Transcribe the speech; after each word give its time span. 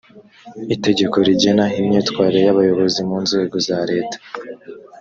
itegeko 0.75 1.15
rigena 1.27 1.65
imyitwarire 1.79 2.39
y’abayobozi 2.47 2.99
mu 3.09 3.17
nzego 3.25 3.55
za 3.67 3.79
leta 3.91 4.17